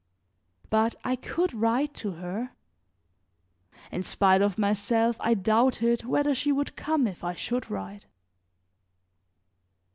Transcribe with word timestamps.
But 0.71 0.95
I 1.03 1.15
could 1.15 1.53
write 1.53 1.93
to 1.97 2.13
her; 2.13 2.53
in 3.91 4.01
spite 4.01 4.41
of 4.41 4.57
myself 4.57 5.17
I 5.19 5.35
doubted 5.35 6.05
whether 6.05 6.33
she 6.33 6.51
would 6.51 6.75
come 6.75 7.05
if 7.05 7.23
I 7.23 7.35
should 7.35 7.69
write. 7.69 8.07